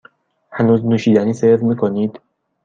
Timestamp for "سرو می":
1.33-1.75